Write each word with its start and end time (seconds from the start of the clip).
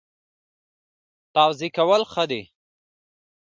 تواضع 1.33 1.69
کول 1.77 2.01
ښه 2.11 2.23
دي 2.29 2.41